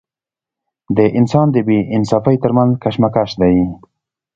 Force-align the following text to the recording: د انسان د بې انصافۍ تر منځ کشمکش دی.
د 0.97 0.99
انسان 1.19 1.47
د 1.51 1.57
بې 1.67 1.79
انصافۍ 1.95 2.35
تر 2.43 2.51
منځ 2.57 2.71
کشمکش 2.83 3.31
دی. 3.41 3.57